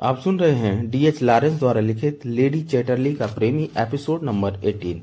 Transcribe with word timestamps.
आप 0.00 0.18
सुन 0.18 0.38
रहे 0.38 0.52
हैं 0.52 0.90
डीएच 0.90 1.22
लॉरेंस 1.22 1.58
द्वारा 1.58 1.80
लिखित 1.80 2.26
लेडी 2.26 2.62
चैटरली 2.62 3.14
का 3.14 3.26
प्रेमी 3.26 3.62
एपिसोड 3.78 4.22
नंबर 4.22 4.56
18 4.60 5.00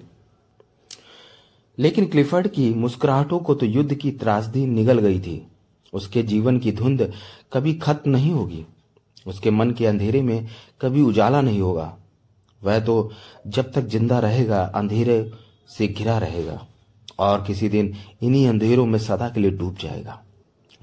लेकिन 1.79 2.05
क्लिफर्ड 2.05 2.47
की 2.47 2.69
मुस्कुराहटों 2.73 3.39
को 3.39 3.55
तो 3.55 3.65
युद्ध 3.65 3.93
की 3.93 4.11
त्रासदी 4.11 4.65
निगल 4.65 4.99
गई 4.99 5.19
थी। 5.19 5.47
उसके 5.93 6.23
जीवन 6.23 6.59
की 6.59 6.71
धुंध 6.71 7.13
कभी 7.53 7.73
खत्म 7.73 8.11
नहीं 8.11 8.31
होगी। 8.31 8.65
उसके 9.27 9.51
मन 9.51 9.71
के 9.71 9.85
अंधेरे 9.85 10.21
में 10.21 10.47
कभी 10.81 11.01
उजाला 11.01 11.41
नहीं 11.41 11.61
होगा। 11.61 11.97
वह 12.63 12.79
तो 12.79 13.11
जब 13.47 13.71
तक 13.71 13.81
ज़िंदा 13.81 14.19
रहेगा, 14.19 14.61
अंधेरे 14.63 15.31
से 15.69 15.87
घिरा 15.87 16.17
रहेगा 16.17 16.67
और 17.19 17.43
किसी 17.47 17.69
दिन 17.69 17.95
इन्हीं 18.21 18.47
अंधेरों 18.47 18.85
में 18.85 18.99
सदा 18.99 19.29
के 19.29 19.39
लिए 19.39 19.51
डूब 19.51 19.77
जाएगा। 19.81 20.21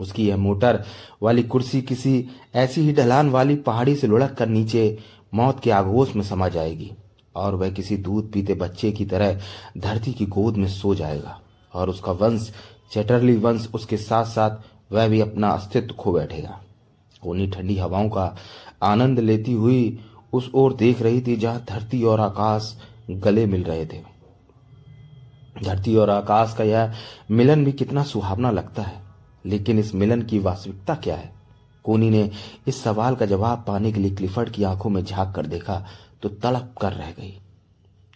उसकी 0.00 0.28
यह 0.28 0.36
मोटर 0.36 0.84
वाली 1.22 1.42
कुर्सी 1.42 1.82
किसी 1.82 2.28
ऐसी 2.54 2.80
ही 2.80 2.92
ढलान 2.92 3.30
वाली 3.30 3.56
पहाड़ी 3.56 3.96
से 3.96 4.06
लुढ़क 4.06 4.34
कर 4.34 4.48
नीचे 4.48 4.98
मौत 5.34 5.60
के 5.60 5.70
आगोश 5.70 6.16
में 6.16 6.22
समा 6.22 6.48
जाएगी 6.48 6.92
और 7.34 7.54
वह 7.54 7.70
किसी 7.70 7.96
दूध 7.96 8.32
पीते 8.32 8.54
बच्चे 8.54 8.92
की 8.92 9.04
तरह 9.04 9.40
धरती 9.78 10.12
की 10.12 10.26
गोद 10.26 10.56
में 10.56 10.68
सो 10.68 10.94
जाएगा 10.94 11.40
और 11.74 11.90
उसका 11.90 12.12
वंश, 12.12 12.52
चैटरली 12.92 13.36
वंश 13.36 13.68
उसके 13.74 13.96
साथ 13.96 14.24
साथ 14.24 14.50
वह 14.92 15.08
भी 15.08 15.20
अपना 15.20 15.48
अस्तित्व 15.48 15.94
खो 15.94 16.12
बैठेगा। 16.12 16.60
कोनी 17.22 17.46
ठंडी 17.46 17.76
हवाओं 17.76 18.08
का 18.08 18.36
आनंद 18.82 19.20
लेती 19.20 19.52
हुई 19.52 19.98
उस 20.32 20.50
ओर 20.54 20.74
देख 20.74 21.02
रही 21.02 21.20
थी 21.20 21.36
जहाँ 21.36 21.64
धरती 21.68 22.02
और 22.04 22.20
आकाश 22.20 22.78
गले 23.10 23.46
मिल 23.46 23.62
रहे 23.62 23.86
थे। 23.86 24.02
धरती 25.62 25.96
और 25.96 26.10
आकाश 26.10 26.54
का 26.58 26.64
यह 26.64 26.94
मिलन 27.30 27.64
भी 27.64 27.72
कितना 27.72 28.02
सुहावना 28.02 28.50
लगता 28.50 28.82
है। 28.82 29.11
लेकिन 29.46 29.78
इस 29.78 29.94
मिलन 29.94 30.22
की 30.22 30.38
वास्तविकता 30.38 30.94
क्या 30.94 31.16
है? 31.16 31.32
कोनी 31.84 32.10
ने 32.10 32.30
इस 32.66 32.82
सवाल 32.82 33.14
का 33.14 33.26
जवाब 33.26 33.64
पाने 33.66 33.92
के 33.92 34.00
लिए 34.00 34.10
क्लिफर्ड 34.10 34.50
की 34.50 34.64
आँखों 34.64 34.90
में 34.90 35.04
झाँक 35.04 35.34
कर 35.34 35.46
देखा 35.46 35.86
तो 36.22 36.28
तड़प 36.28 36.74
कर 36.80 36.92
रह 36.92 37.10
गई। 37.10 37.38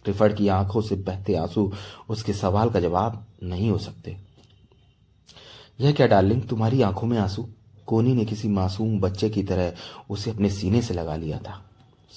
क्लिफर्ड 0.05 0.37
की 0.37 0.49
आँखों 0.49 0.81
से 0.81 0.95
बहते 0.97 1.35
आँसू 1.35 1.73
उसके 2.09 2.33
सवाल 2.33 2.71
का 2.71 2.81
जवाब 2.81 3.27
नहीं 3.43 3.71
हो 3.71 3.79
सकते। 3.79 4.17
यह 5.81 5.93
क्या 5.93 6.07
डार्लिंग, 6.07 6.43
तुम्हारी 6.43 6.83
आँखों 6.83 7.07
में 7.07 7.19
आँसू? 7.19 7.49
कोनी 7.87 8.15
ने 8.15 8.25
किसी 8.25 8.49
मासूम 8.49 9.01
बच्चे 9.01 9.31
की 9.31 9.43
तरह 9.43 9.73
उसे 10.11 10.31
अपने 10.31 10.51
सीने 10.51 10.83
से 10.83 10.95
लगा 10.95 11.17
लिया 11.17 11.39
था। 11.39 11.63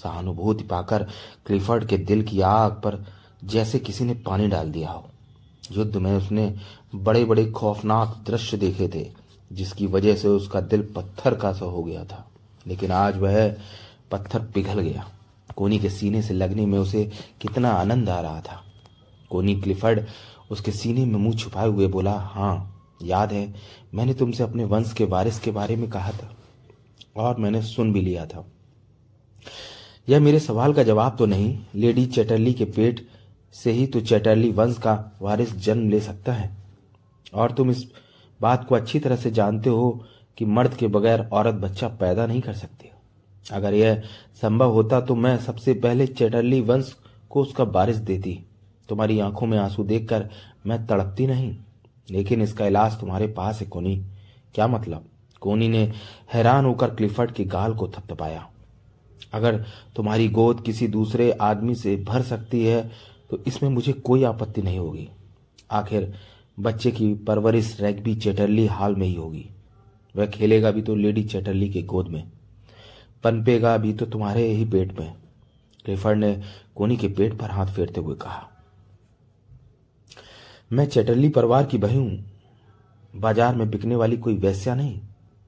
सहानुभूति 0.03 0.63
पाकर 0.63 1.03
क्लिफर्ड 1.45 1.85
के 1.85 1.97
दिल 1.97 2.23
की 2.23 2.41
आग 2.41 2.71
पर 2.71 3.05
जैसे 3.44 3.79
किसी 3.79 4.03
ने 4.03 4.13
पानी 4.13 4.47
डाल 4.47 4.71
दिया 4.71 4.91
हो। 4.91 5.09
युद्ध 5.72 5.95
में 5.98 6.12
उसने 6.14 6.53
बड़े 6.95 7.23
बड़े 7.25 7.45
खौफनाक 7.45 8.23
दृश्य 8.28 8.58
देखे 8.58 8.88
थे, 8.88 9.06
जिसकी 9.52 9.88
वजह 9.88 10.16
से 10.16 10.28
उसका 10.28 10.62
दिल 10.62 10.88
पत्थर 10.95 11.36
का 11.36 11.52
सा 11.53 11.66
हो 11.66 11.84
गया 11.84 12.03
था। 12.06 12.25
लेकिन 12.67 12.92
आज 12.92 13.17
वह 13.17 13.56
पत्थर 14.12 14.40
पिघल 14.45 14.80
गया। 14.80 15.08
कोनी 15.56 15.80
के 15.80 15.90
सीने 15.90 16.22
से 16.22 16.34
लगने 16.34 16.66
में 16.66 16.78
उसे 16.80 17.03
कितना 17.42 17.72
आनंद 17.72 18.09
आ 18.09 18.20
रहा 18.22 18.42
था। 18.42 18.64
कोनी 19.30 19.59
क्लिफर्ड 19.62 20.06
उसके 20.52 20.72
सीने 20.72 21.06
में 21.06 21.20
मुँह 21.20 21.36
छुपाए 21.36 21.67
हुए 21.67 21.88
बोला 21.88 22.14
हाँ 22.14 22.75
याद 23.03 23.34
है, 23.34 23.53
मैंने 23.94 24.14
तुमसे 24.14 24.44
अपने 24.44 24.64
वंश 24.64 24.94
के 24.94 25.06
वारिस 25.06 25.40
के 25.40 25.52
बारे 25.52 25.75
में 25.75 25.90
कहा 25.90 26.12
था, 26.12 26.36
और 27.17 27.38
मैंने 27.38 27.62
सुन 27.62 27.94
भी 27.94 28.02
लिया 28.02 28.25
था। 28.25 28.45
यह 30.09 30.20
मेरे 30.20 30.40
सवाल 30.40 30.73
का 30.73 30.84
जवाब 30.84 31.16
तो 31.17 31.25
नहीं, 31.25 31.59
लेडी 31.75 32.06
चैटरली 32.06 32.53
के 32.53 32.66
पेट 32.66 33.08
से 33.53 33.72
ही 33.72 33.86
तो 33.88 34.00
चैटर्ली 34.02 34.52
वंश 34.52 34.78
का 34.78 34.94
वारिस 35.22 35.55
जन्म 35.55 35.89
ले 35.89 36.00
सकता 36.00 36.33
है। 36.33 36.52
और 37.33 37.52
तुम 37.52 37.72
इस 37.72 37.86
बात 38.39 38.66
को 38.67 38.75
अच्छी 38.75 39.00
तरह 39.00 39.16
से 39.16 39.31
जानते 39.31 39.69
हो 39.69 39.91
कि 40.38 40.46
मर्द 40.46 40.73
के 40.73 40.88
बगैर 40.88 41.28
औरत 41.34 41.56
बच्चा 41.56 41.88
पैदा 42.00 42.25
नहीं 42.25 42.41
कर 42.41 42.53
सकती। 42.53 42.90
अगर 43.46 43.73
यह 43.73 44.01
संभव 44.41 44.72
होता 44.72 45.01
तो 45.01 45.16
मैं 45.16 45.38
सबसे 45.38 45.73
पहले 45.73 46.07
चैटरली 46.07 46.62
वंश 46.62 46.96
को 47.29 47.41
उसका 47.41 47.63
बारिश 47.66 47.96
देती। 47.97 48.40
तुम्हारी 48.90 49.19
आँखों 49.19 49.47
में 49.47 49.57
आँसू 49.57 49.84
देखकर 49.84 50.29
मैं 50.68 50.85
तड़पती 50.88 51.28
नहीं, 51.28 51.56
लेकिन 52.07 52.41
इसका 52.41 52.68
इलाज 52.68 53.00
तुम्हारे 53.00 53.28
पास 53.28 53.59
है, 53.62 53.68
कोनी। 53.68 53.96
क्या 54.56 54.68
मतलब? 54.68 55.06
कोनी 55.41 55.68
ने 55.68 55.84
हैरान 56.34 56.66
होकर 56.66 56.96
क्लिफर्ड 56.96 57.31
के 57.31 57.44
गाल 57.46 57.73
को 57.73 57.88
थपथपाया। 57.88 58.47
अगर 59.34 59.63
तुम्हारी 59.96 60.28
गोद 60.29 60.62
किसी 60.62 60.88
दूसरे 60.88 61.31
आदमी 61.31 61.75
से 61.75 61.96
भर 61.97 62.22
सकती 62.22 62.63
है 62.66 62.90
तो 63.29 63.44
इसमें 63.47 63.69
मुझे 63.69 63.94
कोई 63.94 64.23
आपत्ति 64.23 64.62
नहीं 64.62 64.79
होगी। 64.79 65.07
आखिर 65.72 66.13
बच्चे 66.57 66.91
की 66.91 67.13
परवरिश 67.23 67.75
रैगबी 67.81 68.16
चैटरली 68.16 68.66
हाल 68.67 68.95
में 68.95 69.06
ही 69.07 69.13
होगी। 69.16 69.45
वह 70.16 70.25
खेलेगा 70.28 70.72
भी 70.72 70.81
तो 70.81 70.95
लेडी 70.95 71.23
चैटरली 71.23 71.69
के 71.69 71.81
गोद 71.84 72.07
में। 72.07 72.23
पनपेगा 73.23 73.75
भी 73.78 73.94
तो 73.94 74.06
तुम्हारे 74.06 74.45
ही 74.45 74.66
पेट 74.66 75.00
में। 75.00 75.13
क्लिफर्ड 75.85 76.17
ने 76.19 76.34
कोनी 76.75 76.97
के 76.97 77.07
पेट 77.09 77.38
पर 77.40 77.51
हाथ 77.51 77.67
फेरते 77.67 78.01
हुए 78.01 78.16
कहा, 78.16 78.50
मैं 80.72 80.85
चैटरली 80.88 81.29
परिवार 81.29 81.66
की 81.66 81.78
बही 81.78 81.96
हूँ। 81.96 82.25
बाज़ार 83.13 83.56
में 83.56 83.69
बिकने 83.69 83.96
वाली 83.96 84.17
कोई 84.17 84.35
वैश्या 84.38 84.75
नहीं। 84.75 85.00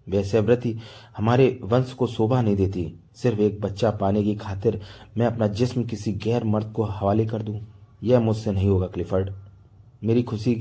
वैश्यव्रति 0.08 0.78
हमारे 1.18 1.60
वंश 1.64 1.92
को 1.94 2.08
शोभा 2.08 2.42
नहीं 2.42 2.56
देती। 2.56 2.94
सिर्फ़ 3.16 3.40
एक 3.42 3.60
बच्चा 3.62 3.92
पाने 3.92 4.24
की 4.24 4.36
खातिर 4.36 4.80
मैं 5.18 5.26
अपना 5.26 5.48
जिस्म 5.50 5.84
किसी 5.84 6.14
गैर 6.16 6.44
मर्द 6.44 6.72
को 6.76 6.84
हवाले 6.84 7.26
कर 7.26 7.42
दूँ। 7.42 7.60
यह 8.04 8.20
मुझसे 8.20 8.52
नहीं 8.52 8.70
होगा, 8.70 8.88
क्लिफर्ड। 8.88 9.34
मेरी 10.04 10.24
खुशी 10.24 10.56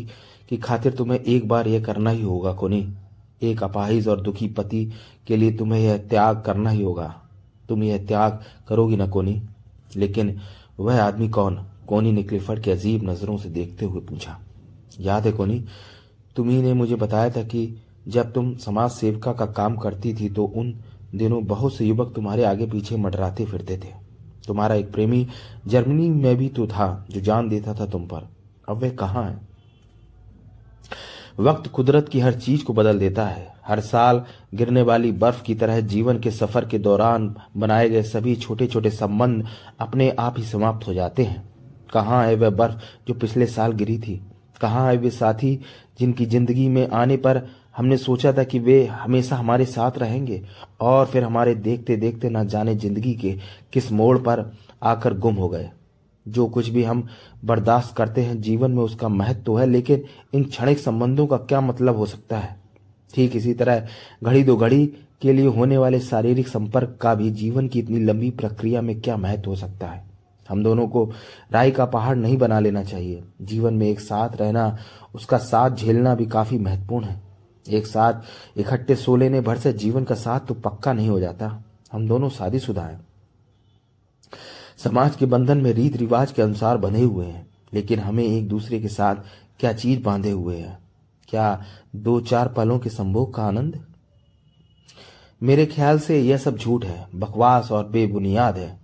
की 0.49 0.57
खातिर 0.57 0.93
तुम्हें 0.93 1.21
एक 1.21 1.49
बार 1.49 1.69
यह 1.69 1.85
करना 1.85 2.11
ही 2.11 2.23
होगा, 2.23 2.53
कोनी। 2.53 2.95
एक 3.43 3.63
अपाहिज 3.63 4.09
और 4.09 4.21
दुखी 4.21 4.49
पति 4.49 4.93
के 5.27 5.37
लिए 5.37 5.57
तुम्हें 5.57 5.81
यह 5.81 5.99
त्याग 5.99 6.43
करना 6.47 6.71
ही 6.71 6.83
होगा। 6.83 7.23
तुम 7.69 7.83
यह 7.83 8.07
त्याग 8.07 8.41
करोगी 8.69 8.97
ना, 8.97 9.07
कोनी? 9.07 9.43
लेकिन 9.97 10.41
वह 10.81 11.03
आदमी 11.03 11.29
कौन? 11.29 11.67
कोनी 11.87 12.13
ने 12.13 12.23
क्लिफर्ड 12.23 12.63
के 12.63 12.71
अजीब 12.71 13.11
नज़रों 13.11 13.37
से 13.37 13.49
देखते 13.49 13.85
हुए 13.85 14.01
पूछा। 14.01 14.41
याद 15.01 15.27
है, 15.27 15.33
कोनी, 15.33 15.65
तुम्ही 16.37 16.63
ने 16.63 16.73
मुझे 16.73 16.97
बताया 16.97 17.31
था 17.31 17.43
कि 17.43 17.83
जब 18.09 18.33
तुम 18.33 18.57
समाज 18.57 18.91
सेविका 18.91 19.33
का 19.33 19.47
काम 19.47 19.77
करती 19.77 20.15
थी 20.15 20.29
तो 20.29 20.45
उन 20.45 20.81
दिनों 21.15 21.45
बहुत 21.45 21.75
से 21.75 21.85
युवक 21.85 22.13
तुम्हारे 22.15 22.45
आगे 22.45 22.67
पीछे 22.67 22.97
मडराते 22.97 23.45
फिरते 23.45 23.77
थे। 23.77 24.10
तुम्हारा 24.47 24.75
एक 24.75 24.93
प्रेमी 24.93 25.27
जर्मनी 25.67 26.09
में 26.09 26.37
भी 26.37 26.49
तो 26.49 26.67
था, 26.67 27.07
जो 27.11 27.21
जान 27.21 27.49
देता 27.49 27.75
था 27.75 27.87
तुम 27.87 28.07
पर। 28.07 28.29
अब 28.69 28.83
वह 28.83 28.91
कहाँ 28.91 29.25
है? 29.25 29.39
वक्त 31.39 31.71
कुदरत 31.71 32.09
की 32.09 32.21
हर 32.21 32.35
चीज़ 32.35 32.65
को 32.65 32.73
बदल 32.73 32.99
देता 32.99 33.27
है। 33.27 33.49
हर 33.67 33.81
साल 33.81 34.23
गिरने 34.55 34.83
वाली 34.83 35.13
बर्फ़ 35.13 35.43
की 35.43 35.55
तरह 35.55 35.81
जीवन 35.81 36.19
के 36.19 36.31
सफ़र 36.31 36.65
के 36.65 36.79
दौरान 36.79 37.35
बनाए 37.57 37.89
गए 37.89 38.03
सभी 38.03 38.35
छोटे 38.37 38.67
छोटे 38.67 38.91
संबंध 38.91 39.47
अपने 39.81 40.11
आप 40.11 40.39
ही 40.39 40.45
समाप्त 40.45 40.87
हो 40.87 40.95
जाते 40.95 41.25
हैं। 41.25 41.43
कहाँ 41.93 42.25
है 42.27 42.35
वह 42.35 42.51
बर्फ़ 42.51 42.83
जो 43.09 43.15
पिछले 43.15 43.47
साल 43.47 43.73
गिरी 43.73 43.99
थी? 43.99 44.21
कहाँ 44.61 44.87
है 44.89 44.97
वे 44.97 45.11
साथी 45.11 45.55
जिनकी 45.99 46.27
ज़िंदगी 46.27 46.69
में 46.69 46.89
आने 46.89 47.17
पर 47.17 47.43
हमने 47.77 47.97
सोचा 47.97 48.33
था 48.33 48.45
कि 48.45 48.59
वे 48.59 48.85
हमेशा 48.85 49.37
हमारे 49.37 49.65
साथ 49.65 49.99
रहेंगे 49.99 50.43
और 50.81 51.07
फिर 51.07 51.25
हमारे 51.25 51.55
देखते 51.55 51.97
देखते 51.97 52.31
न 52.31 52.47
जाने 52.47 52.75
ज़िंदगी 52.75 53.15
के 53.15 53.33
किस 53.73 53.93
मोड़ 53.93 54.17
पर 54.19 54.51
आकर 54.83 55.15
गुम 55.15 55.35
हो 55.35 55.49
गए। 55.49 55.71
जो 56.27 56.47
कुछ 56.47 56.69
भी 56.69 56.83
हम 56.85 57.07
बर्दाश्त 57.45 57.95
करते 57.97 58.23
हैं, 58.23 58.41
जीवन 58.41 58.71
में 58.71 58.83
उसका 58.83 59.09
महत्व 59.09 59.43
तो 59.43 59.55
है, 59.55 59.67
लेकिन 59.67 60.05
इन 60.35 60.45
क्षणिक 60.45 60.79
संबंधों 60.79 61.27
का 61.27 61.37
क्या 61.37 61.61
मतलब 61.61 61.97
हो 61.97 62.07
सकता 62.07 62.39
है? 62.39 62.57
ठीक 63.15 63.37
इसी 63.37 63.55
तरह 63.55 63.87
घड़ी 64.25 64.43
दो 64.45 64.57
घड़ी 64.57 64.87
के 65.23 65.33
लिए 65.33 65.47
होने 65.47 65.79
वाले 65.79 66.01
शारीरिक 66.01 66.49
संपर्क 66.49 66.99
का 67.01 67.15
भी 67.15 67.31
जीवन 67.31 67.69
की 67.69 67.79
इतनी 67.79 67.99
लंबी 67.99 68.31
प्रक्रिया 68.31 68.83
में 68.83 69.01
क्या 69.01 69.17
महत्व 69.17 69.51
हो 69.51 69.57
सकता 69.57 69.87
है? 69.87 70.05
हम 70.49 70.63
दोनों 70.65 70.87
को 70.89 71.05
राय 71.53 71.71
का 71.71 71.85
पहाड़ 71.87 72.17
नहीं 72.17 72.37
बना 72.39 72.61
लेना 72.61 72.85
चाहिए। 72.85 73.23
जीवन 73.43 73.75
में 73.75 73.87
एक 73.89 74.01
साथ 74.01 74.37
रहना, 74.37 74.79
उसका 75.15 75.39
साथ 75.39 75.71
झेलना 75.71 76.15
भी 76.15 76.27
काफ़ी 76.27 76.59
महत्वपूर्ण 76.59 77.07
है। 77.07 77.30
एक 77.69 77.87
साथ 77.87 78.13
इकट्ठे 78.57 78.97
सो 78.97 79.17
लेने 79.17 79.41
भर 79.41 79.59
से 79.59 79.73
जीवन 79.73 80.05
का 80.05 80.15
साथ 80.15 80.41
तो 80.41 80.55
पक्का 80.55 80.93
नहीं 80.93 81.09
हो 81.09 81.21
जाता। 81.21 81.65
हम 81.93 82.09
दोनों 82.09 82.29
शादीशुदा 82.29 82.83
हैं। 82.83 83.07
समाज 84.79 85.17
के 85.17 85.27
बंधन 85.27 85.59
में 85.59 85.73
रीत 85.73 85.97
रिवाज 85.97 86.33
के 86.33 86.43
अनुसार 86.43 86.77
बंधे 86.77 87.03
हुए 87.03 87.27
हैं, 87.27 87.47
लेकिन 87.75 87.99
हमें 87.99 88.25
एक 88.25 88.49
दूसरे 88.49 88.81
के 88.81 88.89
साथ 88.89 89.17
क्या 89.61 89.73
चीज़ 89.73 90.03
बांधे 90.03 90.31
हुए 90.31 90.57
हैं? 90.57 90.79
क्या 91.29 91.65
दो 91.97 92.21
चार 92.21 92.49
पलों 92.49 92.79
के 92.79 92.91
संभोग 92.91 93.35
का 93.35 93.45
आनंद? 93.45 93.85
मेरे 95.43 95.67
ख्याल 95.67 95.99
से 95.99 96.21
यह 96.21 96.37
सब 96.37 96.57
झूठ 96.57 96.85
है, 96.85 97.09
बकवास 97.15 97.73
और 97.73 97.89
बेबुनियाद 97.89 98.57
है। 98.57 98.81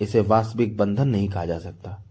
इसे 0.00 0.20
वास्तविक 0.20 0.76
बंधन 0.76 1.08
नहीं 1.08 1.28
कहा 1.28 1.44
जा 1.44 1.58
सकता। 1.58 2.04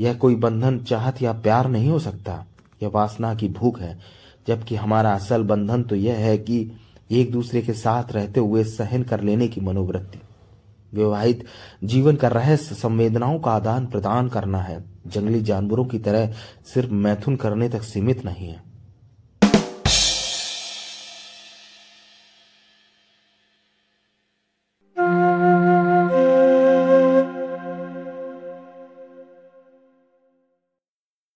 यह 0.00 0.14
कोई 0.14 0.34
बंधन 0.34 0.78
चाहत 0.78 1.22
या 1.22 1.32
प्यार 1.32 1.68
नहीं 1.68 1.90
हो 1.90 1.98
सकता। 1.98 2.46
यह 2.82 2.88
वासना 2.88 3.34
की 3.34 3.48
भूख 3.48 3.80
है। 3.80 4.21
जबकि 4.46 4.76
हमारा 4.76 5.12
असल 5.12 5.42
बंधन 5.42 5.82
तो 5.82 5.96
यह 5.96 6.14
है 6.14 6.38
कि 6.38 6.72
एक 7.10 7.32
दूसरे 7.32 7.62
के 7.62 7.72
साथ 7.72 8.12
रहते 8.12 8.40
हुए 8.40 8.64
सहन 8.64 9.02
कर 9.02 9.20
लेने 9.20 9.48
की 9.48 9.60
मनोवृत्ति। 9.60 10.18
विवाहित 10.92 11.44
जीवन 11.84 12.16
का 12.16 12.28
रहस्य 12.28 12.74
संवेदनाओं 12.74 13.38
का 13.40 13.50
आदान 13.50 13.86
प्रदान 13.86 14.28
करना 14.28 14.58
है। 14.58 14.84
जंगली 15.06 15.40
जानवरों 15.42 15.84
की 15.84 15.98
तरह 15.98 16.32
सिर्फ़ 16.74 16.90
मैथुन 16.90 17.36
करने 17.36 17.68
तक 17.68 17.82
सीमित 17.82 18.24
नहीं 18.24 18.48
है। 18.48 18.71